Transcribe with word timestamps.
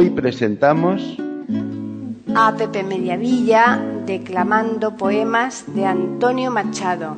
Hoy 0.00 0.08
presentamos 0.08 1.18
a 2.34 2.54
Pepe 2.56 2.82
Mediavilla 2.82 3.78
declamando 4.06 4.96
poemas 4.96 5.66
de 5.74 5.84
Antonio 5.84 6.50
Machado. 6.50 7.16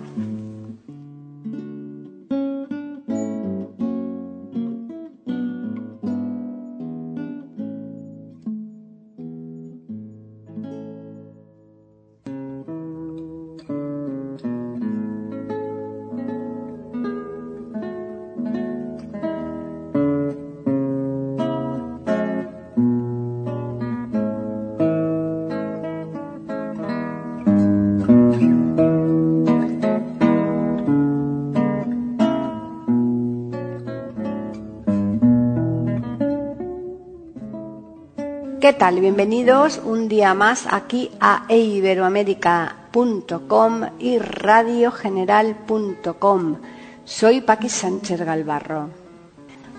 ¿Qué 38.63 38.73
tal? 38.73 39.01
Bienvenidos 39.01 39.81
un 39.85 40.07
día 40.07 40.35
más 40.35 40.69
aquí 40.71 41.11
a 41.19 41.47
eiberoamérica.com 41.49 43.81
y 43.99 44.21
radiogeneral.com. 44.21 46.59
Soy 47.05 47.41
Paqui 47.41 47.69
Sánchez 47.69 48.21
Galvarro. 48.21 48.91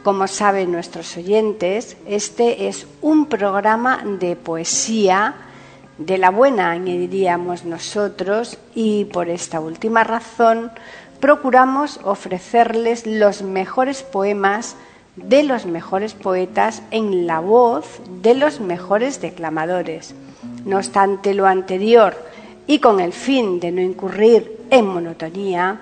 Como 0.03 0.28
saben 0.28 0.73
nuestros 0.73 1.16
oyentes, 1.16 1.95
este 2.06 2.67
es 2.67 2.86
un 3.02 3.28
programa 3.28 4.03
de 4.20 4.36
poesía 4.36 5.36
de 5.97 6.18
la 6.18 6.30
buena, 6.30 6.72
añadiríamos 6.72 7.64
nosotros, 7.64 8.58
y 8.75 9.06
por 9.06 9.30
esta 9.30 9.62
última 9.62 10.03
razón 10.03 10.73
procuramos 11.22 12.02
ofrecerles 12.03 13.08
los 13.08 13.44
mejores 13.44 14.03
poemas 14.03 14.75
de 15.16 15.44
los 15.44 15.66
mejores 15.66 16.14
poetas 16.14 16.81
en 16.92 17.28
la 17.28 17.39
voz 17.39 18.02
de 18.22 18.33
los 18.33 18.59
mejores 18.59 19.22
declamadores. 19.22 20.16
No 20.66 20.78
obstante 20.78 21.33
lo 21.33 21.45
anterior, 21.45 22.16
y 22.66 22.80
con 22.80 23.00
el 23.00 23.14
fin 23.14 23.59
de 23.59 23.72
no 23.72 23.81
incurrir 23.81 24.61
en 24.69 24.88
monotonía, 24.88 25.81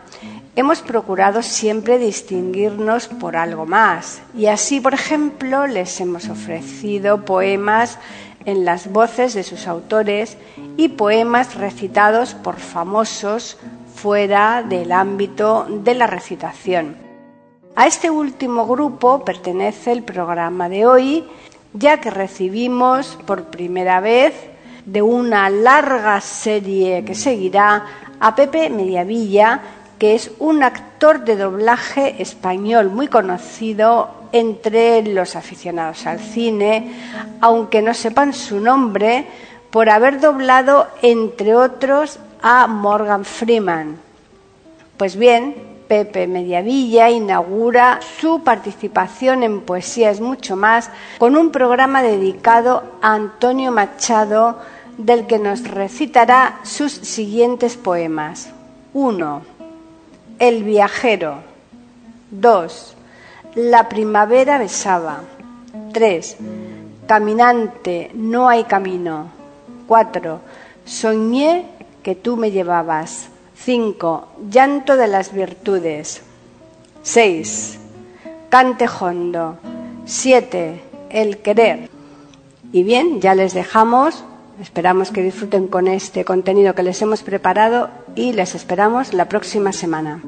hemos 0.56 0.82
procurado 0.82 1.44
siempre 1.44 1.98
distinguirnos 1.98 3.08
por 3.08 3.36
algo 3.36 3.66
más. 3.66 4.22
Y 4.36 4.48
así, 4.48 4.80
por 4.80 4.94
ejemplo, 4.94 5.68
les 5.68 6.02
hemos 6.02 6.28
ofrecido 6.30 7.24
poemas 7.24 8.00
en 8.46 8.66
las 8.66 8.92
voces 8.92 9.34
de 9.34 9.44
sus 9.44 9.68
autores 9.68 10.38
y 10.76 10.90
poemas 10.90 11.56
recitados 11.56 12.34
por 12.34 12.58
famosos 12.58 13.58
fuera 13.94 14.64
del 14.64 14.92
ámbito 14.92 15.68
de 15.70 15.94
la 15.94 16.08
recitación. 16.08 17.11
A 17.74 17.88
este 17.88 18.10
último 18.10 18.68
grupo 18.68 19.24
pertenece 19.24 19.94
el 19.94 20.04
programa 20.04 20.68
de 20.68 20.86
hoy, 20.86 21.24
ya 21.74 22.02
que 22.02 22.12
recibimos 22.12 23.18
por 23.26 23.46
primera 23.46 24.02
vez 24.02 24.34
de 24.86 25.02
una 25.02 25.50
larga 25.50 26.20
serie 26.20 27.06
que 27.06 27.16
seguirá 27.16 27.86
a 28.20 28.36
Pepe 28.36 28.70
Mediavilla, 28.70 29.62
que 29.98 30.16
es 30.16 30.32
un 30.40 30.64
actor 30.64 31.24
de 31.24 31.38
doblaje 31.38 32.22
español 32.22 32.90
muy 32.90 33.08
conocido 33.08 34.10
entre 34.34 35.02
los 35.04 35.38
aficionados 35.38 36.06
al 36.06 36.20
cine, 36.20 36.92
aunque 37.40 37.82
no 37.82 37.94
sepan 37.94 38.34
su 38.34 38.60
nombre, 38.60 39.28
por 39.70 39.90
haber 39.90 40.20
doblado, 40.20 40.88
entre 41.02 41.56
otros, 41.56 42.20
a 42.42 42.68
Morgan 42.68 43.24
Freeman. 43.24 43.98
Pues 44.98 45.16
bien, 45.16 45.71
Pepe 45.92 46.26
Mediavilla 46.26 47.10
inaugura 47.10 48.00
su 48.22 48.44
participación 48.44 49.44
en 49.44 49.60
Poesía 49.60 50.10
es 50.10 50.22
mucho 50.22 50.56
más 50.56 50.90
con 51.18 51.36
un 51.36 51.52
programa 51.52 52.02
dedicado 52.02 52.84
a 53.02 53.14
Antonio 53.14 53.74
Machado 53.74 54.58
del 54.98 55.28
que 55.28 55.38
nos 55.38 55.68
recitará 55.68 56.62
sus 56.64 56.94
siguientes 56.94 57.76
poemas. 57.76 58.52
1. 58.94 59.42
El 60.40 60.64
viajero. 60.64 61.40
2. 62.30 62.96
La 63.56 63.90
primavera 63.90 64.60
besaba. 64.60 65.24
3. 65.92 66.38
Caminante, 67.06 68.12
no 68.14 68.48
hay 68.48 68.64
camino. 68.64 69.30
4. 69.88 70.40
Soñé 70.86 71.66
que 72.02 72.16
tú 72.16 72.38
me 72.38 72.50
llevabas. 72.50 73.31
5. 73.64 74.28
Llanto 74.50 74.98
de 74.98 75.08
las 75.08 75.34
virtudes. 75.34 76.24
6. 77.04 77.80
Cante 78.50 78.88
hondo. 78.88 79.58
7. 80.06 80.82
El 81.12 81.38
querer. 81.38 81.90
Y 82.72 82.82
bien, 82.82 83.22
ya 83.22 83.36
les 83.36 83.54
dejamos. 83.54 84.24
Esperamos 84.60 85.12
que 85.12 85.22
disfruten 85.22 85.68
con 85.68 85.88
este 85.88 86.26
contenido 86.26 86.74
que 86.74 86.84
les 86.84 87.02
hemos 87.02 87.22
preparado 87.22 87.90
y 88.16 88.34
les 88.34 88.56
esperamos 88.56 89.14
la 89.14 89.30
próxima 89.30 89.72
semana. 89.72 90.24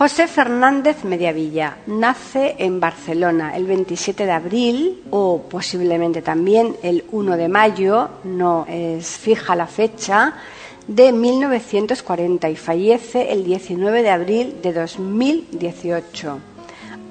José 0.00 0.28
Fernández 0.28 1.04
Mediavilla 1.04 1.76
nace 1.86 2.56
en 2.56 2.80
Barcelona 2.80 3.54
el 3.54 3.66
27 3.66 4.24
de 4.24 4.32
abril 4.32 5.02
o 5.10 5.42
posiblemente 5.42 6.22
también 6.22 6.74
el 6.82 7.04
1 7.12 7.36
de 7.36 7.48
mayo, 7.48 8.08
no 8.24 8.64
es 8.66 9.06
fija 9.06 9.54
la 9.54 9.66
fecha, 9.66 10.32
de 10.86 11.12
1940 11.12 12.48
y 12.48 12.56
fallece 12.56 13.30
el 13.30 13.44
19 13.44 14.02
de 14.02 14.08
abril 14.08 14.56
de 14.62 14.72
2018. 14.72 16.38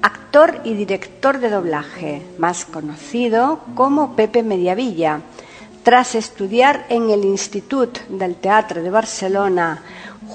Actor 0.02 0.60
y 0.64 0.74
director 0.74 1.38
de 1.38 1.48
doblaje, 1.48 2.22
más 2.38 2.64
conocido 2.64 3.60
como 3.76 4.16
Pepe 4.16 4.42
Mediavilla. 4.42 5.20
Tras 5.84 6.16
estudiar 6.16 6.86
en 6.88 7.08
el 7.10 7.24
Institut 7.24 8.00
del 8.08 8.34
Teatro 8.34 8.82
de 8.82 8.90
Barcelona, 8.90 9.80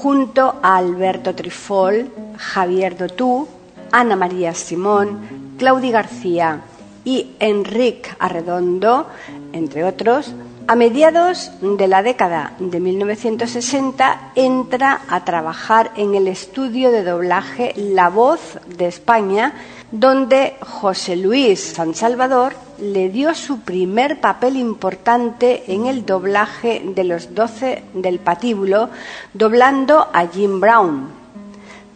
junto 0.05 0.59
a 0.61 0.77
Alberto 0.77 1.33
Trifol, 1.33 2.11
Javier 2.37 2.95
Dotú, 2.95 3.47
Ana 3.91 4.15
María 4.15 4.53
Simón, 4.53 5.55
Claudia 5.57 5.93
García 5.93 6.61
y 7.03 7.31
Enrique 7.39 8.11
Arredondo, 8.19 9.07
entre 9.51 9.83
otros, 9.83 10.31
a 10.67 10.75
mediados 10.75 11.49
de 11.59 11.87
la 11.87 12.03
década 12.03 12.53
de 12.59 12.79
1960 12.79 14.33
entra 14.35 15.01
a 15.09 15.25
trabajar 15.25 15.89
en 15.95 16.13
el 16.13 16.27
estudio 16.27 16.91
de 16.91 17.03
doblaje 17.03 17.73
La 17.75 18.09
Voz 18.09 18.59
de 18.77 18.85
España, 18.85 19.55
donde 19.91 20.55
José 20.61 21.15
Luis 21.15 21.59
San 21.59 21.95
Salvador 21.95 22.53
le 22.79 23.09
dio 23.09 23.33
su 23.33 23.61
primer 23.61 24.19
papel 24.19 24.57
importante 24.57 25.63
en 25.67 25.85
el 25.85 26.05
doblaje 26.05 26.81
de 26.83 27.03
los 27.03 27.33
doce 27.33 27.83
del 27.93 28.19
patíbulo, 28.19 28.89
doblando 29.33 30.07
a 30.13 30.27
Jim 30.27 30.59
Brown. 30.59 31.09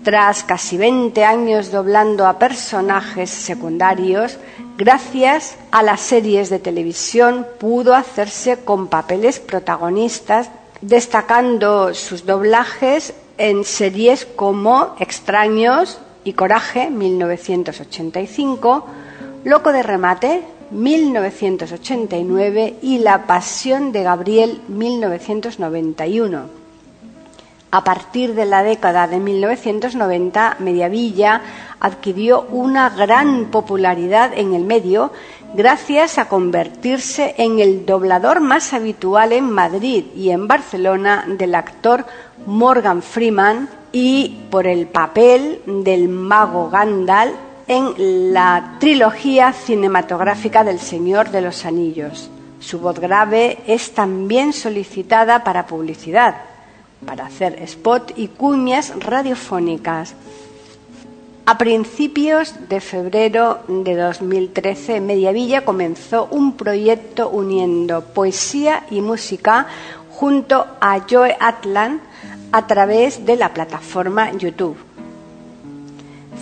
Tras 0.03 0.43
casi 0.43 0.77
20 0.77 1.25
años 1.25 1.71
doblando 1.71 2.25
a 2.25 2.39
personajes 2.39 3.29
secundarios, 3.29 4.37
gracias 4.77 5.57
a 5.71 5.83
las 5.83 5.99
series 5.99 6.49
de 6.49 6.59
televisión 6.59 7.45
pudo 7.59 7.93
hacerse 7.93 8.59
con 8.63 8.87
papeles 8.87 9.39
protagonistas, 9.39 10.49
destacando 10.81 11.93
sus 11.93 12.25
doblajes 12.25 13.13
en 13.37 13.65
series 13.65 14.25
como 14.25 14.95
Extraños 14.99 15.99
y 16.23 16.33
Coraje 16.33 16.89
1985, 16.89 18.85
Loco 19.43 19.71
de 19.73 19.83
Remate 19.83 20.43
1989 20.71 22.75
y 22.81 23.00
La 23.00 23.25
Pasión 23.25 23.92
de 23.92 24.04
Gabriel 24.04 24.62
1991. 24.68 26.60
A 27.71 27.83
partir 27.83 28.33
de 28.33 28.45
la 28.45 28.63
década 28.63 29.07
de 29.07 29.19
1990, 29.19 30.57
Mediavilla 30.60 31.42
adquirió 31.80 32.48
una 32.50 32.89
gran 32.89 33.45
popularidad 33.45 34.31
en 34.36 34.56
el 34.56 34.63
medio 34.63 35.12
gracias 35.54 36.18
a 36.18 36.27
convertirse 36.27 37.36
en 37.38 37.60
el 37.60 37.86
doblador 37.86 38.39
más 38.39 38.74
habitual 38.74 39.33
en 39.33 39.51
Madrid 39.51 40.06
y 40.16 40.31
en 40.31 40.48
Barcelona 40.48 41.25
del 41.27 41.56
actor 41.56 42.06
Morgan 42.45 43.01
Freeman 43.01 43.69
y 43.92 44.38
por 44.50 44.68
el 44.68 44.88
papel 44.88 45.62
del 45.66 46.10
mago 46.10 46.69
Gandalf 46.69 47.33
en 47.69 48.33
la 48.33 48.77
trilogía 48.80 49.54
cinematográfica 49.54 50.63
del 50.63 50.80
Señor 50.80 51.30
de 51.30 51.42
los 51.42 51.66
Anillos. 51.66 52.31
Su 52.60 52.80
voz 52.80 53.00
grave 53.00 53.60
es 53.68 53.94
también 53.94 54.54
solicitada 54.54 55.44
para 55.44 55.68
publicidad, 55.68 56.38
para 57.06 57.27
hacer 57.27 57.62
spot 57.62 58.13
y 58.16 58.30
cuñas 58.30 58.92
radiofónicas. 59.00 60.16
A 61.45 61.60
principios 61.60 62.56
de 62.69 62.81
febrero 62.81 63.60
de 63.68 63.95
2013, 63.95 65.00
Mediavilla 65.00 65.63
comenzó 65.63 66.27
un 66.31 66.54
proyecto 66.57 67.30
uniendo 67.30 68.04
poesía 68.04 68.83
y 68.89 69.01
música 69.01 69.68
junto 70.10 70.66
a 70.81 71.01
Joe 71.07 71.38
Atlan 71.39 72.01
a 72.51 72.66
través 72.66 73.27
de 73.27 73.36
la 73.36 73.54
plataforma 73.54 74.31
YouTube. 74.31 74.88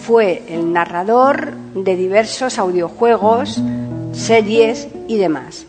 Fue 0.08 0.42
el 0.48 0.72
narrador 0.72 1.54
de 1.76 1.98
diversos 1.98 2.60
audiojuegos, 2.60 3.62
series 4.14 4.88
y 5.10 5.18
demás. 5.18 5.67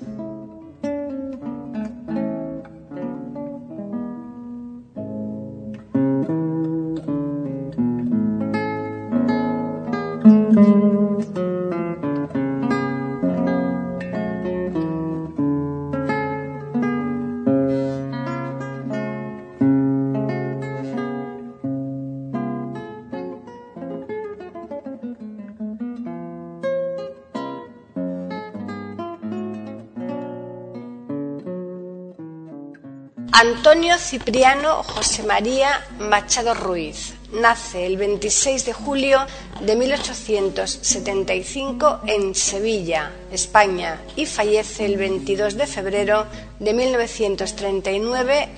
Antonio 33.41 33.97
Cipriano 33.99 34.83
José 34.83 35.23
María 35.23 35.87
Machado 36.01 36.55
Ruiz. 36.55 37.15
Nace 37.31 37.87
el 37.87 37.97
26 37.97 38.67
de 38.67 38.73
julio 38.73 39.25
de 39.61 39.77
1875 39.77 42.01
en 42.07 42.35
Sevilla, 42.35 43.13
España, 43.31 44.01
y 44.17 44.27
fallece 44.27 44.87
el 44.87 44.97
22 44.97 45.57
de 45.57 45.69
febrero 45.69 46.27
de 46.59 46.75
1939 46.75 48.49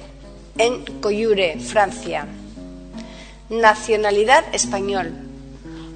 en 0.56 0.82
Coyure, 1.02 1.60
Francia. 1.60 2.26
Nacionalidad 3.50 4.46
español. 4.54 5.12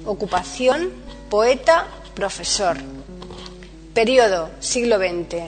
Ocupación 0.05 0.91
poeta, 1.31 1.87
profesor. 2.13 2.77
Periodo 3.95 4.51
siglo 4.59 4.99
XX. 4.99 5.45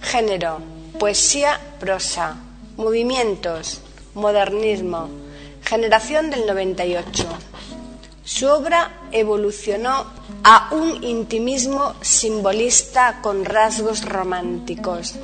Género 0.00 0.75
poesía, 0.98 1.60
prosa, 1.78 2.36
movimientos, 2.76 3.80
modernismo, 4.14 5.08
generación 5.62 6.30
del 6.30 6.46
98. 6.46 7.26
Su 8.24 8.48
obra 8.48 9.02
evolucionó 9.12 10.06
a 10.42 10.70
un 10.72 11.04
intimismo 11.04 11.94
simbolista 12.00 13.20
con 13.22 13.44
rasgos 13.44 14.04
románticos. 14.04 15.14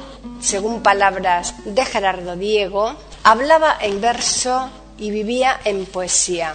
Según 0.40 0.82
palabras 0.82 1.54
de 1.64 1.84
Gerardo 1.84 2.36
Diego, 2.36 2.94
hablaba 3.24 3.76
en 3.80 4.00
verso 4.00 4.69
y 4.98 5.10
vivía 5.10 5.60
en 5.64 5.84
poesía. 5.86 6.54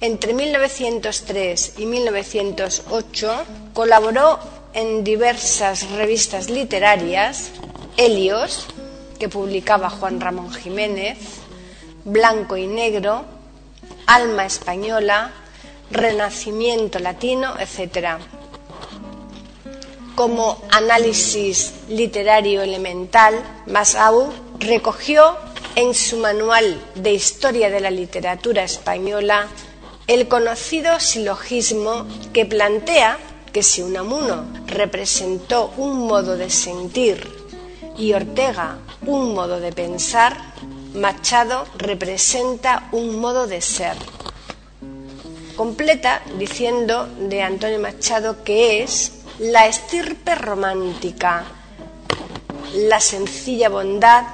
Entre 0.00 0.34
1903 0.34 1.74
y 1.78 1.86
1908 1.86 3.44
colaboró 3.74 4.38
en 4.72 5.02
diversas 5.02 5.90
revistas 5.90 6.50
literarias 6.50 7.50
Helios, 7.98 8.66
que 9.18 9.28
publicaba 9.28 9.90
Juan 9.90 10.20
Ramón 10.20 10.52
Jiménez, 10.52 11.18
Blanco 12.04 12.56
y 12.56 12.68
Negro, 12.68 13.24
Alma 14.06 14.46
Española, 14.46 15.32
Renacimiento 15.90 17.00
Latino, 17.00 17.54
etc. 17.58 18.18
Como 20.14 20.62
análisis 20.70 21.74
literario 21.88 22.62
elemental, 22.62 23.34
Masau 23.66 24.32
recogió 24.60 25.36
en 25.74 25.92
su 25.92 26.18
manual 26.18 26.80
de 26.94 27.12
Historia 27.12 27.68
de 27.68 27.80
la 27.80 27.90
Literatura 27.90 28.62
Española 28.62 29.48
el 30.06 30.28
conocido 30.28 31.00
silogismo 31.00 32.06
que 32.32 32.46
plantea 32.46 33.18
que 33.52 33.64
si 33.64 33.82
Unamuno 33.82 34.46
representó 34.66 35.72
un 35.76 36.06
modo 36.06 36.36
de 36.36 36.48
sentir 36.48 37.37
y 37.98 38.12
Ortega 38.12 38.78
un 39.06 39.34
modo 39.34 39.60
de 39.60 39.72
pensar, 39.72 40.36
Machado 40.94 41.66
representa 41.76 42.88
un 42.92 43.20
modo 43.20 43.46
de 43.46 43.60
ser. 43.60 43.96
Completa 45.56 46.22
diciendo 46.38 47.06
de 47.06 47.42
Antonio 47.42 47.80
Machado 47.80 48.44
que 48.44 48.82
es 48.82 49.24
la 49.38 49.66
estirpe 49.66 50.34
romántica, 50.34 51.44
la 52.74 53.00
sencilla 53.00 53.68
bondad, 53.68 54.24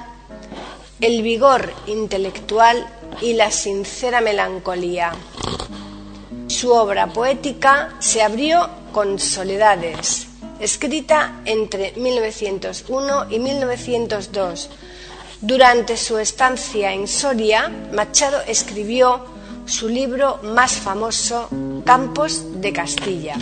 el 1.01 1.23
vigor 1.23 1.73
intelectual 1.87 2.87
y 3.21 3.35
la 3.35 3.51
sincera 3.51 4.21
melancolía. 4.21 5.13
Su 6.47 6.73
obra 6.73 7.07
poética 7.07 7.95
se 7.99 8.23
abrió 8.23 8.69
con 8.93 9.19
soledades, 9.19 10.29
escrita 10.61 11.41
entre 11.45 11.93
1901 11.97 13.27
y 13.31 13.39
1902. 13.39 14.71
Durante 15.41 15.97
su 15.97 16.19
estancia 16.19 16.93
en 16.93 17.07
Soria, 17.07 17.71
Machado 17.93 18.41
escribió 18.47 19.25
su 19.67 19.89
libro 19.89 20.41
más 20.43 20.73
famoso, 20.73 21.49
Campos 21.85 22.61
de 22.61 22.73
Castilla. 22.73 23.37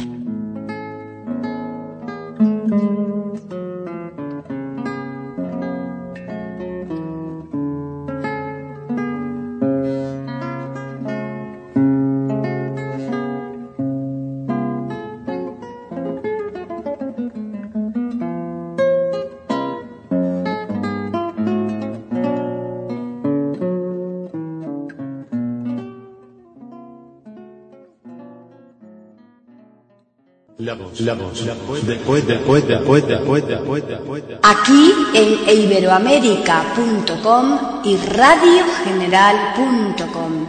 Aquí 34.42 34.94
en 35.14 35.48
iberoamérica.com 35.48 37.80
y 37.84 37.96
radiogeneral.com. 37.96 40.46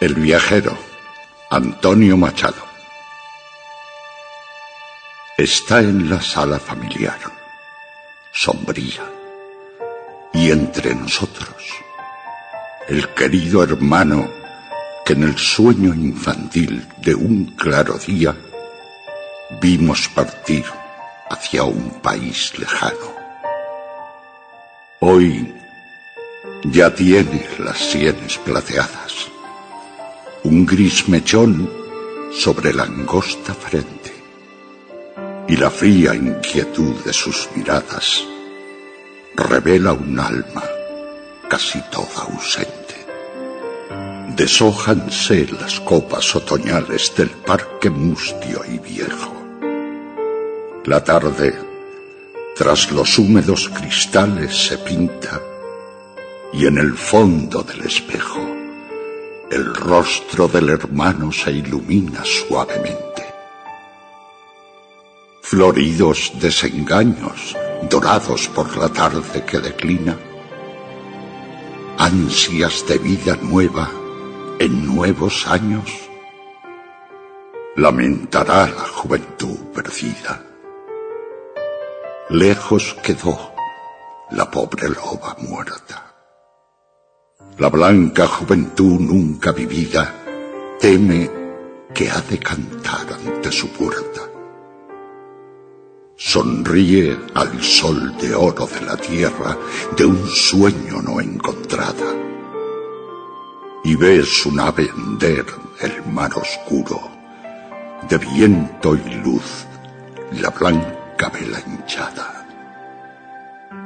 El 0.00 0.14
viajero, 0.14 0.76
Antonio 1.50 2.16
Machado. 2.16 2.64
Está 5.36 5.80
en 5.80 6.08
la 6.08 6.20
sala 6.20 6.58
familiar, 6.58 7.18
sombría, 8.32 9.02
y 10.32 10.50
entre 10.50 10.94
nosotros, 10.94 11.62
el 12.88 13.10
querido 13.10 13.62
hermano 13.62 14.45
que 15.06 15.12
en 15.12 15.22
el 15.22 15.38
sueño 15.38 15.94
infantil 15.94 16.84
de 17.00 17.14
un 17.14 17.54
claro 17.54 17.96
día 17.96 18.34
vimos 19.60 20.08
partir 20.08 20.64
hacia 21.30 21.62
un 21.62 21.90
país 22.02 22.58
lejano. 22.58 23.14
Hoy 24.98 25.54
ya 26.64 26.92
tiene 26.92 27.46
las 27.60 27.78
sienes 27.78 28.36
plateadas, 28.38 29.28
un 30.42 30.66
gris 30.66 31.08
mechón 31.08 31.70
sobre 32.32 32.74
la 32.74 32.82
angosta 32.82 33.54
frente 33.54 34.12
y 35.46 35.56
la 35.56 35.70
fría 35.70 36.16
inquietud 36.16 36.96
de 37.04 37.12
sus 37.12 37.48
miradas 37.54 38.24
revela 39.36 39.92
un 39.92 40.18
alma 40.18 40.64
casi 41.48 41.80
toda 41.92 42.24
ausente. 42.24 42.85
Deshójanse 44.36 45.48
las 45.58 45.80
copas 45.80 46.36
otoñales 46.36 47.14
del 47.16 47.30
parque 47.30 47.88
mustio 47.88 48.60
y 48.70 48.78
viejo. 48.78 49.34
La 50.84 51.02
tarde, 51.02 51.58
tras 52.54 52.92
los 52.92 53.18
húmedos 53.18 53.70
cristales, 53.70 54.54
se 54.54 54.76
pinta 54.76 55.40
y 56.52 56.66
en 56.66 56.76
el 56.76 56.92
fondo 56.98 57.62
del 57.62 57.80
espejo 57.80 58.46
el 59.50 59.74
rostro 59.74 60.48
del 60.48 60.68
hermano 60.68 61.32
se 61.32 61.52
ilumina 61.52 62.22
suavemente. 62.22 63.24
Floridos 65.40 66.32
desengaños, 66.38 67.56
dorados 67.88 68.48
por 68.48 68.76
la 68.76 68.90
tarde 68.90 69.46
que 69.46 69.60
declina, 69.60 70.14
ansias 71.96 72.86
de 72.86 72.98
vida 72.98 73.38
nueva 73.40 73.90
en 74.58 74.94
nuevos 74.94 75.46
años, 75.46 76.08
lamentará 77.76 78.66
la 78.68 78.88
juventud 78.88 79.58
perdida. 79.74 80.42
Lejos 82.30 82.96
quedó 83.02 83.52
la 84.30 84.50
pobre 84.50 84.88
loba 84.88 85.36
muerta. 85.40 86.14
La 87.58 87.68
blanca 87.68 88.26
juventud 88.26 88.98
nunca 89.00 89.52
vivida 89.52 90.14
teme 90.80 91.30
que 91.94 92.10
ha 92.10 92.20
de 92.22 92.38
cantar 92.38 93.06
ante 93.12 93.52
su 93.52 93.68
puerta. 93.68 94.22
Sonríe 96.16 97.16
al 97.34 97.62
sol 97.62 98.16
de 98.16 98.34
oro 98.34 98.66
de 98.66 98.80
la 98.80 98.96
tierra 98.96 99.56
de 99.96 100.06
un 100.06 100.26
sueño 100.26 101.02
no 101.02 101.20
encontrada. 101.20 102.35
Y 103.86 103.94
ve 103.94 104.24
su 104.24 104.50
nave 104.50 104.90
hender 104.92 105.46
el 105.80 106.12
mar 106.12 106.32
oscuro, 106.34 107.08
de 108.08 108.18
viento 108.18 108.96
y 108.96 109.14
luz, 109.22 109.64
la 110.32 110.50
blanca 110.50 111.28
vela 111.32 111.60
hinchada. 111.64 112.48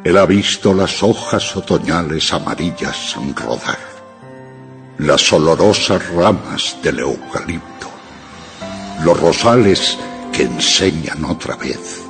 Él 0.02 0.16
ha 0.16 0.25
visto 0.25 0.73
las 0.73 1.02
hojas 1.02 1.54
otoñales 1.54 2.33
amarillas 2.33 3.14
rodar, 3.37 3.78
las 4.97 5.30
olorosas 5.35 6.09
ramas 6.14 6.78
del 6.83 7.00
eucalipto, 7.00 7.90
los 9.04 9.21
rosales 9.21 9.99
que 10.33 10.45
enseñan 10.45 11.26
otra 11.26 11.57
vez 11.57 12.00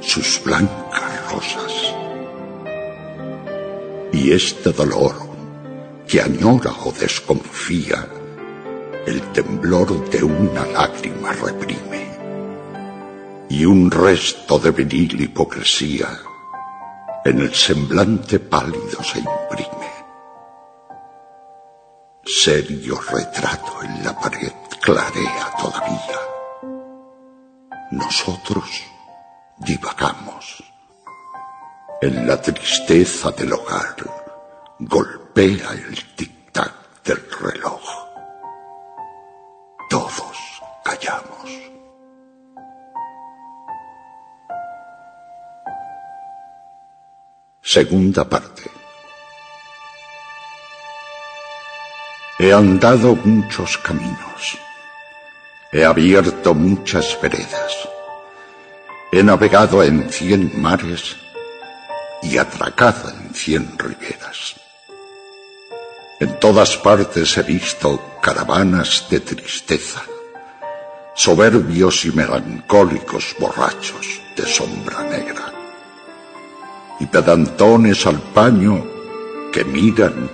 sus 0.00 0.40
blancas 0.44 1.32
rosas. 1.32 1.94
Y 4.12 4.30
este 4.30 4.70
dolor 4.70 5.29
que 6.10 6.20
añora 6.20 6.72
o 6.84 6.90
desconfía, 6.90 8.04
el 9.06 9.20
temblor 9.32 10.10
de 10.10 10.24
una 10.24 10.66
lágrima 10.66 11.32
reprime, 11.32 12.02
y 13.48 13.64
un 13.64 13.88
resto 13.88 14.58
de 14.58 14.72
viril 14.72 15.20
hipocresía 15.20 16.08
en 17.24 17.38
el 17.38 17.54
semblante 17.54 18.40
pálido 18.40 19.04
se 19.04 19.20
imprime. 19.20 19.90
Serio 22.24 23.00
retrato 23.00 23.80
en 23.84 24.02
la 24.02 24.18
pared 24.18 24.52
clarea 24.80 25.54
todavía. 25.60 26.18
Nosotros 27.92 28.68
divagamos. 29.58 30.64
En 32.02 32.26
la 32.26 32.40
tristeza 32.40 33.30
del 33.30 33.52
hogar 33.52 33.94
el 35.36 35.96
tic-tac 36.16 36.72
del 37.04 37.22
reloj. 37.40 37.82
Todos 39.88 40.38
callamos. 40.84 41.50
Segunda 47.62 48.24
parte. 48.24 48.70
He 52.38 52.52
andado 52.52 53.16
muchos 53.16 53.78
caminos. 53.78 54.58
He 55.72 55.84
abierto 55.84 56.54
muchas 56.54 57.16
veredas 57.22 57.90
He 59.12 59.24
navegado 59.24 59.82
en 59.82 60.08
cien 60.08 60.52
mares 60.54 61.16
y 62.22 62.38
atracado 62.38 63.10
en 63.10 63.34
cien 63.34 63.76
riberas. 63.76 64.59
En 66.20 66.38
todas 66.38 66.76
partes 66.76 67.36
he 67.38 67.42
visto 67.42 68.18
caravanas 68.20 69.06
de 69.10 69.20
tristeza, 69.20 70.02
soberbios 71.14 72.04
y 72.04 72.12
melancólicos 72.12 73.34
borrachos 73.38 74.20
de 74.36 74.46
sombra 74.46 75.02
negra, 75.04 75.52
y 77.00 77.06
pedantones 77.06 78.06
al 78.06 78.20
paño 78.20 78.84
que 79.52 79.64
miran, 79.64 80.30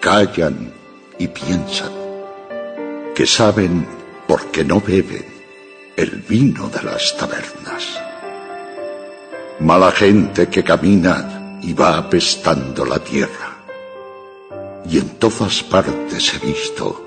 callan 0.00 0.72
y 1.18 1.26
piensan, 1.28 1.92
que 3.14 3.26
saben 3.26 3.86
porque 4.28 4.64
no 4.64 4.80
beben 4.80 5.26
el 5.96 6.22
vino 6.28 6.68
de 6.68 6.82
las 6.82 7.16
tabernas 7.16 8.06
mala 9.60 9.90
gente 9.90 10.48
que 10.48 10.62
camina 10.62 11.58
y 11.62 11.72
va 11.72 11.96
apestando 11.96 12.84
la 12.84 12.98
tierra. 12.98 13.55
Y 14.88 14.98
en 14.98 15.08
todas 15.18 15.62
partes 15.62 16.34
he 16.34 16.46
visto 16.46 17.06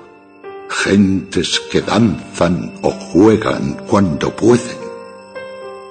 gentes 0.68 1.60
que 1.70 1.80
danzan 1.80 2.74
o 2.82 2.90
juegan 2.90 3.74
cuando 3.88 4.34
pueden 4.34 4.78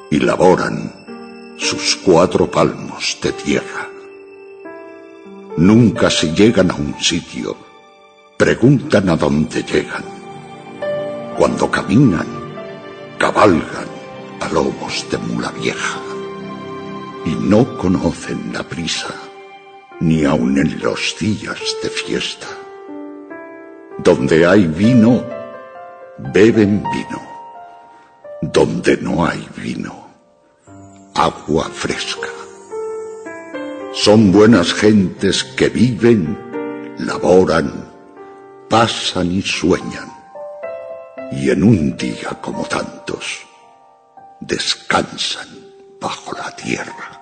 y 0.09 0.19
laboran 0.19 0.93
sus 1.57 1.97
cuatro 1.97 2.49
palmos 2.49 3.17
de 3.21 3.31
tierra. 3.33 3.89
Nunca 5.57 6.09
si 6.09 6.31
llegan 6.31 6.71
a 6.71 6.75
un 6.75 6.95
sitio, 7.01 7.55
preguntan 8.37 9.09
a 9.09 9.17
dónde 9.17 9.63
llegan. 9.63 10.05
Cuando 11.37 11.69
caminan, 11.69 12.27
cabalgan 13.17 13.89
a 14.39 14.49
lomos 14.49 15.05
de 15.11 15.17
mula 15.17 15.51
vieja 15.51 15.99
y 17.25 17.31
no 17.35 17.77
conocen 17.77 18.53
la 18.53 18.63
prisa, 18.63 19.13
ni 19.99 20.23
aun 20.23 20.57
en 20.57 20.79
los 20.79 21.15
días 21.19 21.59
de 21.83 21.89
fiesta. 21.89 22.47
Donde 23.97 24.45
hay 24.45 24.65
vino, 24.67 25.23
beben 26.33 26.83
vino. 26.83 27.21
Donde 28.41 28.95
no 28.97 29.25
hay 29.25 29.45
vino, 29.57 30.07
agua 31.13 31.65
fresca. 31.65 32.29
Son 33.91 34.31
buenas 34.31 34.73
gentes 34.73 35.43
que 35.43 35.67
viven, 35.67 36.95
laboran, 36.99 37.89
pasan 38.69 39.31
y 39.31 39.41
sueñan. 39.41 40.09
Y 41.33 41.49
en 41.49 41.63
un 41.63 41.97
día 41.97 42.29
como 42.41 42.63
tantos, 42.63 43.45
descansan 44.39 45.49
bajo 45.99 46.31
la 46.37 46.55
tierra. 46.55 47.18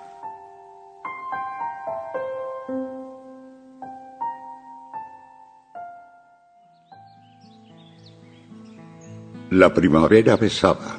La 9.50 9.72
primavera 9.72 10.36
besaba 10.36 10.98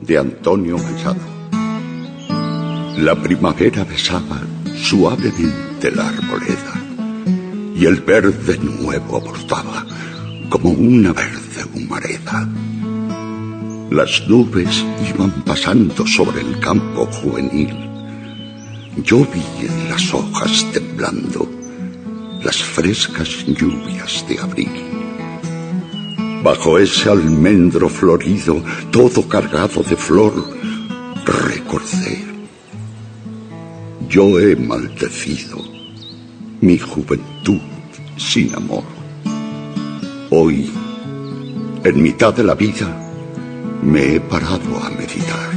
de 0.00 0.16
Antonio 0.16 0.78
Machado. 0.78 1.20
La 2.96 3.14
primavera 3.14 3.84
besaba 3.84 4.40
suavemente 4.74 5.90
la 5.90 6.08
arboleda 6.08 6.72
y 7.76 7.84
el 7.84 8.00
verde 8.00 8.56
nuevo 8.58 9.18
aportaba 9.18 9.84
como 10.48 10.70
una 10.70 11.12
verde 11.12 11.66
humareda. 11.74 12.48
Las 13.90 14.26
nubes 14.26 14.82
iban 15.14 15.42
pasando 15.44 16.06
sobre 16.06 16.40
el 16.40 16.58
campo 16.60 17.04
juvenil. 17.04 17.76
Yo 19.04 19.18
vi 19.18 19.66
en 19.66 19.90
las 19.90 20.14
hojas 20.14 20.64
temblando 20.72 21.46
las 22.42 22.56
frescas 22.56 23.44
lluvias 23.44 24.24
de 24.26 24.38
abril. 24.38 24.91
Bajo 26.42 26.76
ese 26.76 27.08
almendro 27.08 27.88
florido, 27.88 28.62
todo 28.90 29.28
cargado 29.28 29.82
de 29.84 29.96
flor, 29.96 30.32
recordé. 31.24 32.24
Yo 34.08 34.40
he 34.40 34.56
maldecido 34.56 35.58
mi 36.60 36.78
juventud 36.78 37.60
sin 38.16 38.54
amor. 38.56 38.82
Hoy, 40.30 40.68
en 41.84 42.02
mitad 42.02 42.34
de 42.34 42.42
la 42.42 42.56
vida, 42.56 42.88
me 43.82 44.16
he 44.16 44.20
parado 44.20 44.78
a 44.82 44.90
meditar. 44.90 45.50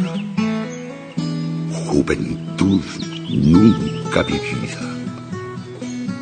Juventud 1.88 2.82
nunca 3.30 4.22
vivida. 4.22 4.82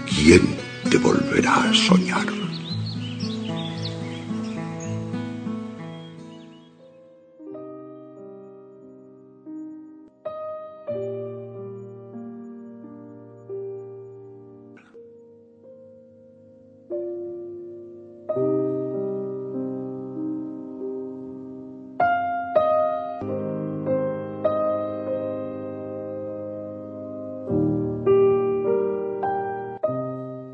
¿Quién 0.05 0.41
te 0.89 0.97
volverá 0.97 1.69
a 1.69 1.73
soñar? 1.73 2.42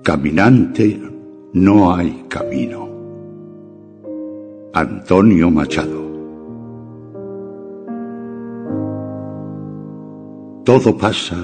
Caminante 0.10 1.00
no 1.54 1.94
hay 1.94 2.26
camino. 2.28 2.90
Antonio 4.74 5.52
Machado. 5.52 6.02
Todo 10.66 10.98
pasa 10.98 11.38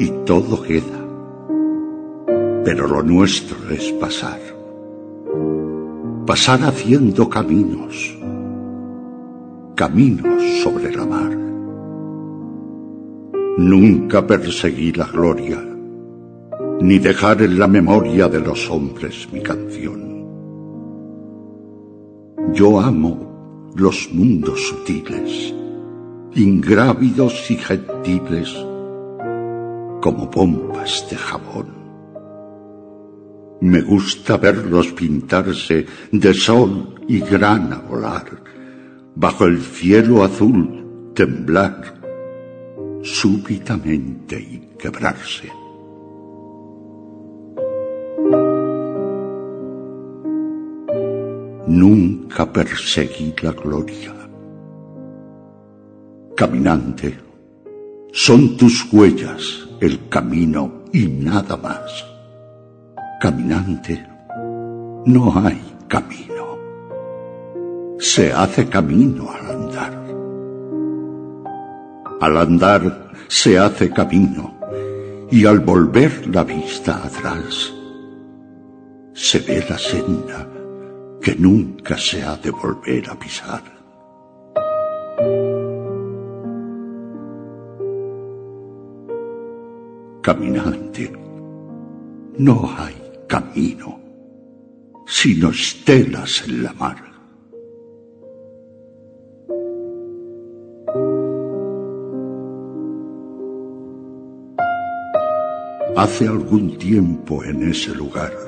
y 0.00 0.08
todo 0.26 0.60
queda, 0.60 0.98
pero 2.64 2.88
lo 2.88 3.00
nuestro 3.04 3.56
es 3.70 3.92
pasar. 3.92 4.40
Pasar 6.26 6.64
haciendo 6.64 7.28
caminos, 7.28 8.18
caminos 9.76 10.42
sobre 10.64 10.96
la 10.96 11.06
mar. 11.06 11.38
Nunca 13.56 14.26
perseguí 14.26 14.90
la 14.90 15.06
gloria 15.06 15.67
ni 16.80 16.98
dejar 16.98 17.42
en 17.42 17.58
la 17.58 17.66
memoria 17.66 18.28
de 18.28 18.40
los 18.40 18.70
hombres 18.70 19.28
mi 19.32 19.42
canción. 19.42 20.08
Yo 22.52 22.80
amo 22.80 23.72
los 23.74 24.08
mundos 24.12 24.68
sutiles, 24.68 25.54
ingrávidos 26.34 27.50
y 27.50 27.56
gentiles, 27.56 28.54
como 30.00 30.30
pompas 30.30 31.06
de 31.10 31.16
jabón. 31.16 31.66
Me 33.60 33.82
gusta 33.82 34.36
verlos 34.36 34.92
pintarse 34.92 35.86
de 36.12 36.34
sol 36.34 36.94
y 37.08 37.18
grana 37.20 37.82
volar, 37.88 38.42
bajo 39.16 39.46
el 39.46 39.60
cielo 39.60 40.22
azul 40.22 41.12
temblar, 41.14 42.00
súbitamente 43.02 44.40
y 44.40 44.76
quebrarse. 44.78 45.57
Nunca 51.68 52.50
perseguí 52.50 53.34
la 53.42 53.52
gloria. 53.52 54.14
Caminante, 56.34 57.18
son 58.10 58.56
tus 58.56 58.90
huellas 58.90 59.68
el 59.78 60.08
camino 60.08 60.84
y 60.94 61.06
nada 61.08 61.58
más. 61.58 62.06
Caminante, 63.20 64.02
no 65.04 65.30
hay 65.38 65.60
camino. 65.88 66.56
Se 67.98 68.32
hace 68.32 68.66
camino 68.70 69.28
al 69.30 69.50
andar. 69.50 69.92
Al 72.18 72.36
andar 72.38 73.12
se 73.28 73.58
hace 73.58 73.90
camino 73.90 74.58
y 75.30 75.44
al 75.44 75.60
volver 75.60 76.34
la 76.34 76.44
vista 76.44 77.04
atrás 77.04 77.74
se 79.12 79.40
ve 79.40 79.62
la 79.68 79.76
senda 79.76 80.57
que 81.28 81.36
nunca 81.36 81.98
se 81.98 82.22
ha 82.22 82.38
de 82.38 82.50
volver 82.50 83.10
a 83.10 83.18
pisar. 83.18 83.62
Caminante, 90.22 91.12
no 92.38 92.70
hay 92.78 92.96
camino, 93.26 94.00
sino 95.06 95.50
estelas 95.50 96.44
en 96.46 96.62
la 96.62 96.72
mar. 96.72 96.96
Hace 105.94 106.26
algún 106.26 106.78
tiempo 106.78 107.44
en 107.44 107.68
ese 107.68 107.94
lugar 107.94 108.47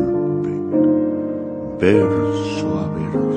verso 1.81 2.77
a 2.77 3.30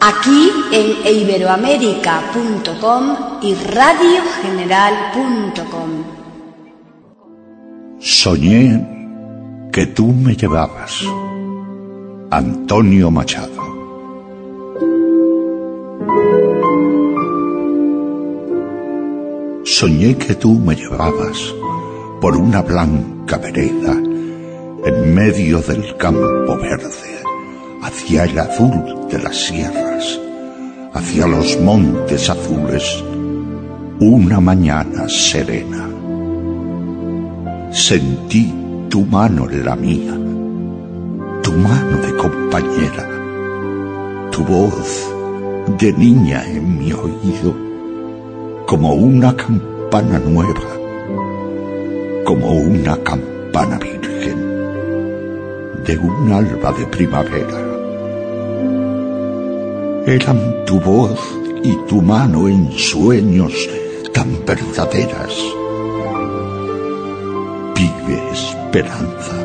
Aquí 0.00 0.50
en 0.72 1.16
iberoamérica.com 1.16 3.16
y 3.42 3.54
radiogeneral.com. 3.54 6.04
Soñé 8.00 9.68
que 9.72 9.86
tú 9.86 10.08
me 10.08 10.34
llevabas. 10.34 11.04
Antonio 12.30 13.10
Machado. 13.10 13.66
Soñé 19.64 20.16
que 20.16 20.34
tú 20.34 20.54
me 20.54 20.74
llevabas 20.74 21.54
por 22.20 22.36
una 22.36 22.62
blanca 22.62 23.36
vereda 23.36 23.96
en 24.86 25.14
medio 25.16 25.60
del 25.62 25.96
campo 25.96 26.56
verde, 26.58 27.20
hacia 27.82 28.22
el 28.22 28.38
azul 28.38 29.08
de 29.10 29.18
las 29.18 29.36
sierras, 29.36 30.20
hacia 30.92 31.26
los 31.26 31.60
montes 31.60 32.30
azules, 32.30 33.02
una 33.98 34.38
mañana 34.38 35.08
serena. 35.08 35.88
Sentí 37.72 38.54
tu 38.88 39.04
mano 39.04 39.50
en 39.50 39.64
la 39.64 39.74
mía, 39.74 40.14
tu 41.42 41.52
mano 41.52 41.96
de 42.06 42.16
compañera, 42.16 43.08
tu 44.30 44.44
voz 44.44 45.12
de 45.80 45.92
niña 45.94 46.44
en 46.48 46.78
mi 46.78 46.92
oído, 46.92 47.56
como 48.66 48.94
una 48.94 49.34
campana 49.34 50.20
nueva, 50.20 50.70
como 52.24 52.52
una 52.52 52.96
campana 52.98 53.78
virgen 53.78 53.95
de 55.86 55.96
un 55.96 56.32
alba 56.32 56.72
de 56.72 56.84
primavera. 56.86 57.58
Eran 60.06 60.64
tu 60.64 60.80
voz 60.80 61.20
y 61.62 61.76
tu 61.88 62.02
mano 62.02 62.48
en 62.48 62.72
sueños 62.72 63.52
tan 64.12 64.44
verdaderas. 64.44 65.34
Vive 67.76 68.30
esperanza. 68.32 69.36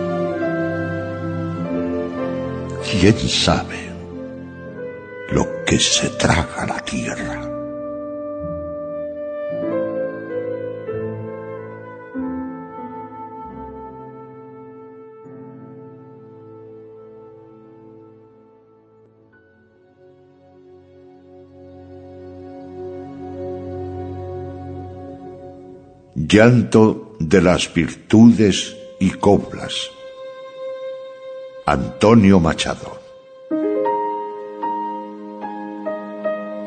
¿Quién 2.90 3.20
sabe 3.20 3.90
lo 5.32 5.46
que 5.66 5.80
se 5.80 6.10
traga 6.10 6.66
la 6.66 6.80
tierra? 6.80 7.51
Llanto 26.32 27.18
de 27.20 27.42
las 27.42 27.74
virtudes 27.74 28.74
y 29.02 29.10
coplas. 29.10 29.74
Antonio 31.66 32.40
Machado. 32.40 33.02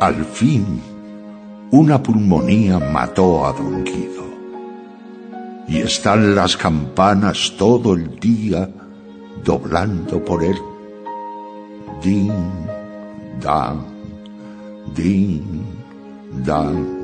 Al 0.01 0.23
fin, 0.27 0.83
una 1.71 2.03
pulmonía 2.03 2.79
mató 2.79 3.47
a 3.47 3.55
Don 3.55 3.85
Guido. 3.85 4.25
Y 5.67 5.79
están 5.79 6.35
las 6.35 6.59
campanas 6.59 7.55
todo 7.57 7.95
el 7.95 8.21
día 8.21 8.69
doblando 9.43 10.23
por 10.23 10.45
él. 10.45 10.59
Din, 12.03 12.35
dan, 13.41 13.83
din, 14.95 15.65
dan 16.45 17.04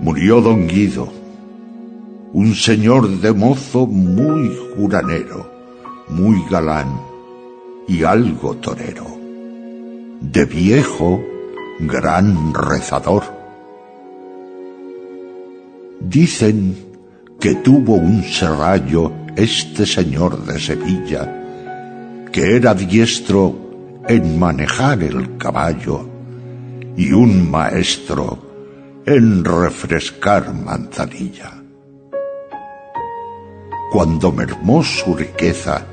murió 0.00 0.40
don 0.40 0.66
Guido, 0.66 1.08
un 2.32 2.54
señor 2.54 3.20
de 3.20 3.32
mozo 3.32 3.86
muy 3.86 4.56
juranero, 4.74 5.50
muy 6.08 6.42
galán 6.50 6.88
y 7.86 8.02
algo 8.04 8.54
torero, 8.56 9.06
de 10.20 10.44
viejo 10.46 11.22
gran 11.80 12.54
rezador. 12.54 13.24
Dicen 16.00 16.76
que 17.38 17.56
tuvo 17.56 17.94
un 17.94 18.22
serrallo 18.24 19.12
este 19.36 19.84
señor 19.84 20.44
de 20.46 20.58
Sevilla, 20.58 22.26
que 22.32 22.56
era 22.56 22.74
diestro 22.74 24.00
en 24.08 24.38
manejar 24.38 25.02
el 25.02 25.36
caballo 25.36 26.08
y 26.96 27.12
un 27.12 27.50
maestro 27.50 28.49
en 29.10 29.44
refrescar 29.44 30.54
manzanilla. 30.54 31.50
Cuando 33.90 34.30
mermó 34.30 34.84
su 34.84 35.16
riqueza, 35.16 35.84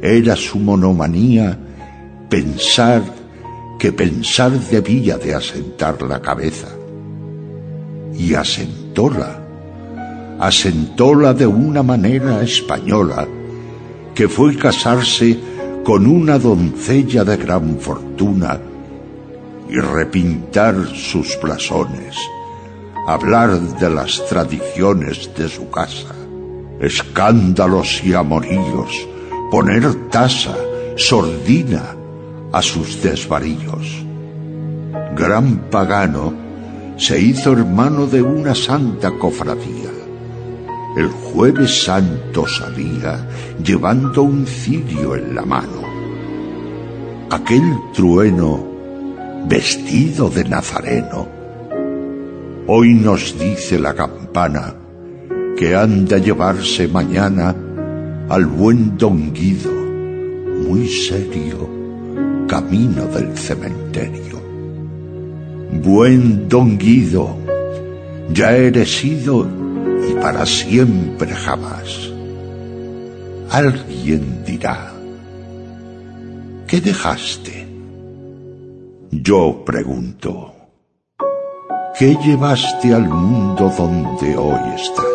era 0.00 0.36
su 0.36 0.60
monomanía 0.60 1.58
pensar 2.28 3.02
que 3.76 3.90
pensar 3.90 4.52
debía 4.52 5.18
de 5.18 5.34
asentar 5.34 6.00
la 6.02 6.22
cabeza. 6.22 6.68
Y 8.16 8.34
asentóla, 8.34 9.40
asentóla 10.38 11.34
de 11.34 11.46
una 11.48 11.82
manera 11.82 12.40
española, 12.42 13.26
que 14.14 14.28
fue 14.28 14.56
casarse 14.56 15.36
con 15.82 16.06
una 16.06 16.38
doncella 16.38 17.24
de 17.24 17.36
gran 17.36 17.80
fortuna 17.80 18.60
y 19.68 19.78
repintar 19.78 20.86
sus 20.94 21.38
blasones, 21.40 22.16
hablar 23.06 23.60
de 23.60 23.90
las 23.90 24.24
tradiciones 24.26 25.30
de 25.36 25.48
su 25.48 25.70
casa, 25.70 26.14
escándalos 26.80 28.02
y 28.04 28.14
amoríos, 28.14 29.08
poner 29.50 30.08
tasa, 30.10 30.56
sordina 30.96 31.94
a 32.52 32.62
sus 32.62 33.02
desvaríos. 33.02 34.04
Gran 35.14 35.70
pagano 35.70 36.32
se 36.96 37.20
hizo 37.20 37.52
hermano 37.52 38.06
de 38.06 38.22
una 38.22 38.54
santa 38.54 39.10
cofradía. 39.12 39.90
El 40.96 41.08
jueves 41.08 41.84
santo 41.84 42.46
salía 42.46 43.28
llevando 43.62 44.22
un 44.22 44.46
cirio 44.46 45.14
en 45.14 45.34
la 45.34 45.44
mano. 45.44 45.82
Aquel 47.30 47.62
trueno 47.92 48.67
vestido 49.46 50.28
de 50.28 50.44
nazareno. 50.44 51.28
Hoy 52.66 52.94
nos 52.94 53.38
dice 53.38 53.78
la 53.78 53.94
campana 53.94 54.74
que 55.56 55.74
han 55.74 56.06
de 56.06 56.20
llevarse 56.20 56.86
mañana 56.86 57.54
al 58.28 58.46
buen 58.46 58.98
don 58.98 59.32
Guido, 59.32 59.72
muy 59.72 60.86
serio, 60.88 61.68
camino 62.46 63.06
del 63.06 63.36
cementerio. 63.36 64.38
Buen 65.82 66.48
don 66.48 66.78
Guido, 66.78 67.36
ya 68.32 68.54
eres 68.54 69.04
ido 69.04 69.48
y 70.08 70.14
para 70.20 70.44
siempre 70.44 71.32
jamás. 71.32 72.12
Alguien 73.50 74.44
dirá, 74.44 74.92
¿qué 76.66 76.80
dejaste? 76.82 77.57
Yo 79.10 79.64
pregunto, 79.64 80.52
¿qué 81.98 82.14
llevaste 82.16 82.92
al 82.92 83.08
mundo 83.08 83.72
donde 83.74 84.36
hoy 84.36 84.60
estás? 84.76 85.06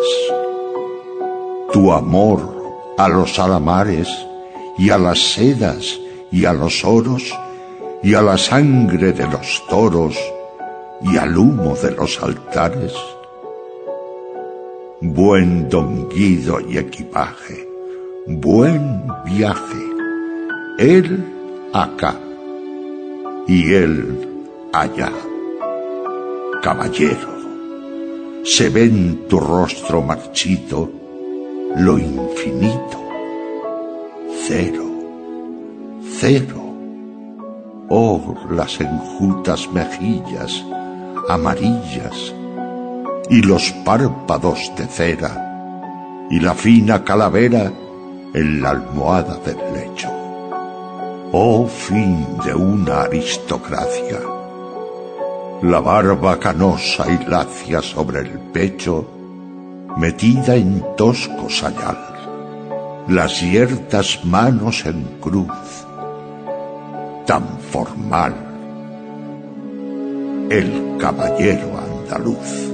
Tu 1.72 1.92
amor 1.92 2.40
a 2.98 3.08
los 3.08 3.38
alamares 3.38 4.08
y 4.78 4.90
a 4.90 4.98
las 4.98 5.20
sedas 5.20 5.96
y 6.32 6.44
a 6.44 6.52
los 6.52 6.84
oros 6.84 7.32
y 8.02 8.14
a 8.14 8.22
la 8.22 8.36
sangre 8.36 9.12
de 9.12 9.28
los 9.28 9.62
toros 9.68 10.18
y 11.02 11.16
al 11.16 11.38
humo 11.38 11.76
de 11.76 11.92
los 11.92 12.20
altares. 12.20 12.94
Buen 15.02 15.68
don 15.68 16.08
Guido 16.08 16.58
y 16.68 16.78
equipaje, 16.78 17.68
buen 18.26 19.06
viaje, 19.24 19.84
él 20.78 21.24
acá 21.72 22.18
y 23.46 23.74
él 23.74 24.28
allá. 24.72 25.12
Caballero, 26.62 27.28
se 28.44 28.68
ve 28.70 28.84
en 28.84 29.28
tu 29.28 29.38
rostro 29.38 30.02
marchito 30.02 30.90
lo 31.76 31.98
infinito. 31.98 33.02
Cero, 34.46 34.84
cero. 36.18 36.62
Oh, 37.88 38.34
las 38.50 38.80
enjutas 38.80 39.70
mejillas 39.72 40.64
amarillas 41.28 42.34
y 43.30 43.42
los 43.42 43.70
párpados 43.84 44.72
de 44.76 44.86
cera 44.86 46.26
y 46.30 46.40
la 46.40 46.54
fina 46.54 47.04
calavera 47.04 47.72
en 48.34 48.60
la 48.60 48.70
almohada 48.70 49.38
del 49.44 49.56
lecho. 49.72 50.13
Oh 51.36 51.66
fin 51.66 52.38
de 52.44 52.54
una 52.54 53.02
aristocracia. 53.02 54.20
La 55.62 55.80
barba 55.80 56.38
canosa 56.38 57.10
y 57.10 57.28
lacia 57.28 57.82
sobre 57.82 58.20
el 58.20 58.38
pecho, 58.52 59.04
metida 59.96 60.54
en 60.54 60.80
tosco 60.96 61.50
sayal. 61.50 61.98
Las 63.08 63.40
yertas 63.40 64.24
manos 64.24 64.86
en 64.86 65.02
cruz, 65.20 65.58
tan 67.26 67.58
formal. 67.72 68.34
El 70.50 70.98
caballero 71.00 71.68
andaluz. 71.84 72.73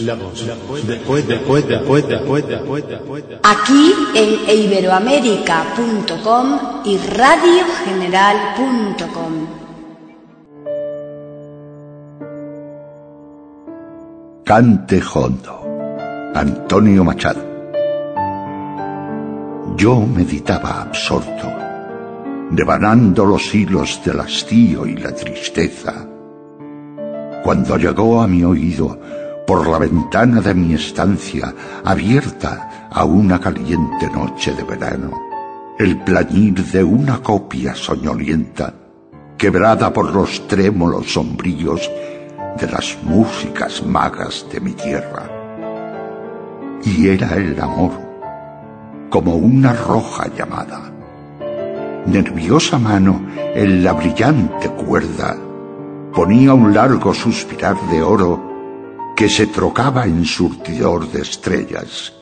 La 0.00 0.14
voz, 0.14 0.46
después, 0.46 0.86
después, 0.86 1.28
después, 1.28 1.68
después, 1.68 2.08
después, 2.08 2.48
después. 2.88 3.22
Aquí 3.42 3.92
en 4.14 4.48
iberoamérica.com 4.58 6.58
y 6.84 6.96
radiogeneral.com. 6.96 9.46
Cante 14.44 15.02
Hondo. 15.14 15.62
Antonio 16.34 17.04
Machado. 17.04 17.44
Yo 19.76 20.00
meditaba 20.00 20.80
absorto, 20.82 21.52
devanando 22.50 23.26
los 23.26 23.54
hilos 23.54 24.00
del 24.04 24.20
hastío 24.20 24.86
y 24.86 24.96
la 24.96 25.14
tristeza, 25.14 26.06
cuando 27.44 27.76
llegó 27.76 28.22
a 28.22 28.26
mi 28.26 28.42
oído 28.44 28.98
por 29.52 29.68
la 29.68 29.76
ventana 29.76 30.40
de 30.40 30.54
mi 30.54 30.72
estancia, 30.72 31.54
abierta 31.84 32.88
a 32.90 33.04
una 33.04 33.38
caliente 33.38 34.08
noche 34.08 34.54
de 34.54 34.62
verano, 34.64 35.10
el 35.78 35.98
plañir 35.98 36.54
de 36.54 36.82
una 36.82 37.18
copia 37.18 37.74
soñolienta, 37.74 38.72
quebrada 39.36 39.92
por 39.92 40.14
los 40.14 40.48
trémolos 40.48 41.12
sombríos 41.12 41.82
de 42.58 42.66
las 42.66 42.96
músicas 43.02 43.84
magas 43.84 44.46
de 44.50 44.58
mi 44.60 44.72
tierra. 44.72 45.28
Y 46.82 47.08
era 47.08 47.36
el 47.36 47.60
amor, 47.60 47.92
como 49.10 49.34
una 49.34 49.74
roja 49.74 50.28
llamada. 50.34 50.90
Nerviosa 52.06 52.78
mano 52.78 53.20
en 53.54 53.84
la 53.84 53.92
brillante 53.92 54.70
cuerda 54.70 55.36
ponía 56.14 56.54
un 56.54 56.72
largo 56.72 57.12
suspirar 57.12 57.76
de 57.90 58.02
oro 58.02 58.51
que 59.22 59.28
se 59.28 59.46
trocaba 59.46 60.04
en 60.04 60.24
surtidor 60.24 61.08
de 61.12 61.20
estrellas. 61.20 62.12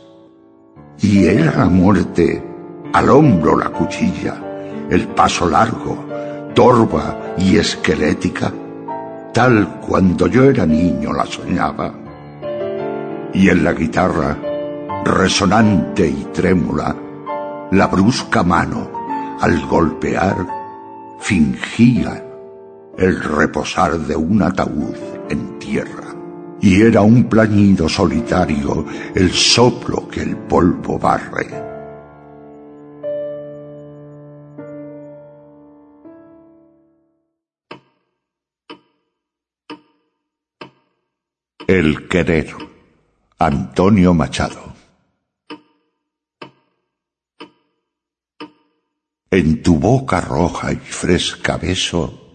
Y 1.01 1.25
era 1.25 1.57
la 1.57 1.65
muerte, 1.65 2.45
al 2.93 3.09
hombro 3.09 3.57
la 3.57 3.71
cuchilla, 3.71 4.37
el 4.91 5.09
paso 5.09 5.49
largo, 5.49 5.97
torva 6.55 7.37
y 7.39 7.57
esquelética, 7.57 8.53
tal 9.33 9.81
cuando 9.81 10.27
yo 10.27 10.45
era 10.45 10.67
niño 10.67 11.15
la 11.15 11.25
soñaba. 11.25 11.95
Y 13.33 13.49
en 13.49 13.65
la 13.65 13.73
guitarra, 13.73 14.37
resonante 15.03 16.07
y 16.07 16.29
trémula, 16.35 16.95
la 17.71 17.87
brusca 17.87 18.43
mano, 18.43 19.39
al 19.41 19.59
golpear, 19.69 20.47
fingía 21.19 22.23
el 22.99 23.23
reposar 23.23 23.99
de 24.01 24.17
un 24.17 24.43
ataúd 24.43 24.97
en 25.31 25.59
tierra. 25.59 26.10
Y 26.63 26.83
era 26.83 27.01
un 27.01 27.25
plañido 27.25 27.89
solitario 27.89 28.85
el 29.15 29.31
soplo 29.31 30.07
que 30.09 30.21
el 30.21 30.37
polvo 30.37 30.99
barre. 30.99 31.71
El 41.67 42.09
querer. 42.09 42.53
Antonio 43.39 44.13
Machado. 44.13 44.75
En 49.31 49.63
tu 49.63 49.79
boca 49.79 50.21
roja 50.21 50.73
y 50.73 50.77
fresca 50.77 51.57
beso, 51.57 52.35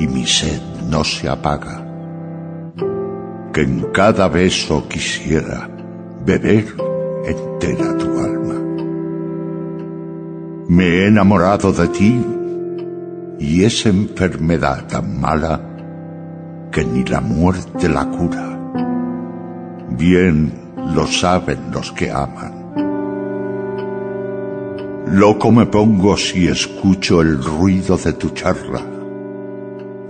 y 0.00 0.06
mi 0.08 0.26
sed 0.26 0.60
no 0.88 1.04
se 1.04 1.28
apaga. 1.28 1.87
Que 3.52 3.62
en 3.62 3.86
cada 3.92 4.28
beso 4.28 4.86
quisiera 4.88 5.68
beber 6.24 6.66
entera 7.24 7.96
tu 7.96 8.18
alma. 8.18 8.54
Me 10.68 10.84
he 10.84 11.06
enamorado 11.06 11.72
de 11.72 11.88
ti 11.88 12.24
y 13.38 13.64
es 13.64 13.86
enfermedad 13.86 14.86
tan 14.86 15.20
mala 15.20 15.60
que 16.70 16.84
ni 16.84 17.04
la 17.04 17.20
muerte 17.20 17.88
la 17.88 18.04
cura. 18.06 18.46
Bien 19.90 20.52
lo 20.94 21.06
saben 21.06 21.70
los 21.72 21.90
que 21.92 22.10
aman. 22.10 22.54
Loco 25.06 25.50
me 25.50 25.64
pongo 25.66 26.16
si 26.18 26.48
escucho 26.48 27.22
el 27.22 27.42
ruido 27.42 27.96
de 27.96 28.12
tu 28.12 28.28
charla 28.30 28.82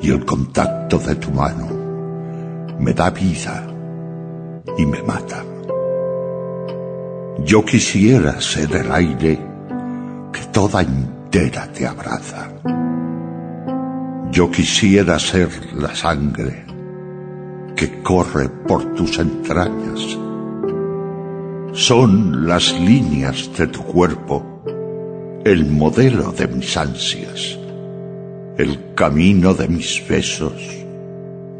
y 0.01 0.11
el 0.11 0.24
contacto 0.24 0.98
de 0.98 1.14
tu 1.14 1.31
mano 1.31 1.78
me 2.79 2.93
da 2.93 3.11
vida 3.11 3.67
y 4.77 4.87
me 4.87 5.03
mata. 5.03 5.45
Yo 7.45 7.64
quisiera 7.64 8.41
ser 8.41 8.75
el 8.75 8.91
aire 8.93 9.38
que 10.33 10.41
toda 10.53 10.83
entera 10.83 11.67
te 11.73 11.87
abraza. 11.87 12.51
Yo 14.31 14.51
quisiera 14.51 15.19
ser 15.19 15.49
la 15.75 15.95
sangre 15.95 16.64
que 17.75 18.03
corre 18.03 18.49
por 18.49 18.95
tus 18.95 19.19
entrañas. 19.19 20.19
Son 21.73 22.47
las 22.47 22.73
líneas 22.81 23.51
de 23.57 23.69
tu 23.69 23.83
cuerpo 23.85 24.59
el 25.45 25.64
modelo 25.64 26.33
de 26.33 26.49
mis 26.49 26.77
ansias, 26.77 27.59
el 28.59 28.95
camino 28.95 29.55
de 29.55 29.69
mis 29.69 30.07
besos 30.07 30.61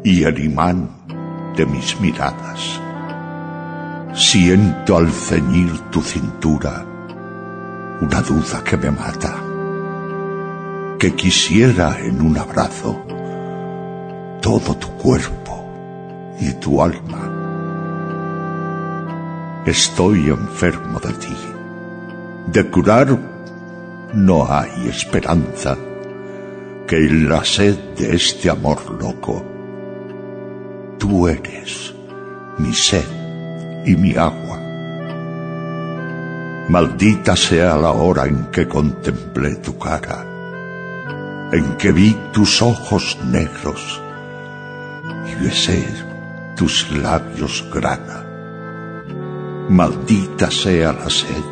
y 0.03 0.23
el 0.23 0.43
imán 0.43 0.98
de 1.59 1.65
mis 1.65 1.99
miradas. 1.99 2.79
Siento 4.13 4.95
al 4.95 5.11
ceñir 5.11 5.71
tu 5.91 6.01
cintura 6.01 6.85
una 7.99 8.21
duda 8.21 8.63
que 8.63 8.77
me 8.77 8.91
mata, 8.91 9.33
que 10.97 11.13
quisiera 11.15 11.99
en 11.99 12.21
un 12.21 12.37
abrazo 12.37 13.03
todo 14.41 14.73
tu 14.75 14.87
cuerpo 15.03 15.55
y 16.39 16.53
tu 16.53 16.81
alma. 16.81 17.23
Estoy 19.65 20.29
enfermo 20.29 20.97
de 21.01 21.13
ti. 21.23 21.37
De 22.53 22.69
curar 22.69 23.19
no 24.13 24.47
hay 24.49 24.87
esperanza 24.87 25.77
que 26.87 26.95
en 26.95 27.27
la 27.27 27.43
sed 27.43 27.75
de 27.97 28.15
este 28.15 28.49
amor 28.49 28.79
loco 29.03 29.58
tú 30.99 31.27
eres 31.27 31.95
mi 32.59 32.73
sed 32.73 33.07
y 33.85 33.95
mi 33.95 34.15
agua. 34.15 34.59
Maldita 36.69 37.35
sea 37.35 37.77
la 37.77 37.91
hora 37.91 38.25
en 38.27 38.45
que 38.51 38.67
contemplé 38.67 39.55
tu 39.55 39.79
cara, 39.79 40.23
en 41.51 41.77
que 41.77 41.91
vi 41.91 42.15
tus 42.31 42.61
ojos 42.61 43.17
negros 43.25 44.01
y 45.25 45.43
besé 45.43 45.83
tus 46.55 46.91
labios 46.91 47.65
grana. 47.73 48.25
Maldita 49.69 50.51
sea 50.51 50.93
la 50.93 51.09
sed 51.09 51.45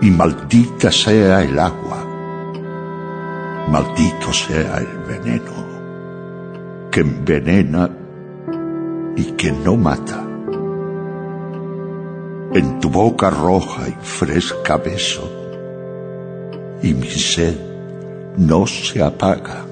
y 0.00 0.10
maldita 0.10 0.92
sea 0.92 1.42
el 1.42 1.58
agua. 1.58 2.04
Maldito 3.68 4.32
sea 4.32 4.76
el 4.78 4.98
veneno 5.08 5.64
que 6.92 7.00
envenena 7.00 8.03
y 9.16 9.32
que 9.32 9.52
no 9.52 9.76
mata. 9.76 10.22
En 12.54 12.80
tu 12.80 12.88
boca 12.90 13.30
roja 13.30 13.88
y 13.88 13.96
fresca 14.00 14.76
beso, 14.76 15.30
y 16.82 16.94
mi 16.94 17.08
sed 17.08 17.56
no 18.36 18.66
se 18.66 19.02
apaga, 19.02 19.64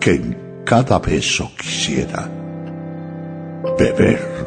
que 0.00 0.14
en 0.14 0.62
cada 0.64 0.98
beso 0.98 1.50
quisiera 1.56 2.28
beber 3.78 4.38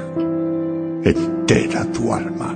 entera 1.04 1.86
tu 1.92 2.14
alma. 2.14 2.56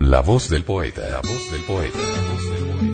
La 0.00 0.20
voz 0.20 0.48
del 0.48 0.64
poeta. 0.64 1.02
La 1.08 1.20
voz 1.20 1.50
del 1.50 1.62
poeta. 1.62 1.98
La 1.98 2.32
voz 2.32 2.44
del 2.44 2.60
poeta. 2.60 2.93